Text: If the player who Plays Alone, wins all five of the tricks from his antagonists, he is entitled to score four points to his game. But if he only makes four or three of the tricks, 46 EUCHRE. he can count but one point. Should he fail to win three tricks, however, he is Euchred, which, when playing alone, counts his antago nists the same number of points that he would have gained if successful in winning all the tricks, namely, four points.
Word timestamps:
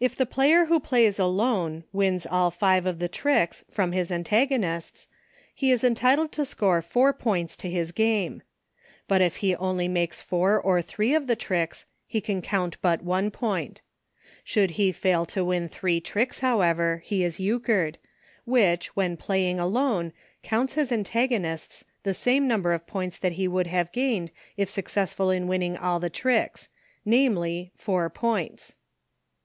If 0.00 0.16
the 0.16 0.26
player 0.26 0.64
who 0.64 0.80
Plays 0.80 1.20
Alone, 1.20 1.84
wins 1.92 2.26
all 2.26 2.50
five 2.50 2.86
of 2.86 2.98
the 2.98 3.06
tricks 3.08 3.64
from 3.70 3.92
his 3.92 4.10
antagonists, 4.10 5.08
he 5.54 5.70
is 5.70 5.84
entitled 5.84 6.32
to 6.32 6.44
score 6.44 6.82
four 6.82 7.12
points 7.12 7.54
to 7.56 7.70
his 7.70 7.92
game. 7.92 8.42
But 9.06 9.20
if 9.22 9.36
he 9.36 9.54
only 9.54 9.86
makes 9.86 10.20
four 10.20 10.58
or 10.60 10.82
three 10.82 11.14
of 11.14 11.28
the 11.28 11.36
tricks, 11.36 11.82
46 11.82 11.86
EUCHRE. 11.86 12.08
he 12.16 12.20
can 12.20 12.42
count 12.42 12.76
but 12.82 13.02
one 13.04 13.30
point. 13.30 13.80
Should 14.42 14.72
he 14.72 14.90
fail 14.90 15.24
to 15.26 15.44
win 15.44 15.68
three 15.68 16.00
tricks, 16.00 16.40
however, 16.40 17.02
he 17.04 17.22
is 17.22 17.38
Euchred, 17.38 17.98
which, 18.44 18.96
when 18.96 19.16
playing 19.16 19.60
alone, 19.60 20.12
counts 20.42 20.72
his 20.72 20.90
antago 20.90 21.38
nists 21.38 21.84
the 22.02 22.14
same 22.14 22.48
number 22.48 22.72
of 22.72 22.88
points 22.88 23.20
that 23.20 23.32
he 23.32 23.46
would 23.46 23.68
have 23.68 23.92
gained 23.92 24.32
if 24.56 24.68
successful 24.68 25.30
in 25.30 25.46
winning 25.46 25.76
all 25.76 26.00
the 26.00 26.10
tricks, 26.10 26.68
namely, 27.04 27.70
four 27.76 28.10
points. 28.10 28.74